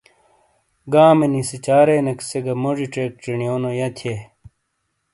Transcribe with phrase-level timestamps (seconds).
[0.93, 3.47] گامی نی سِیچارینیک سے گہ موجی چیک چینی
[3.79, 4.17] یہہ تھیئے۔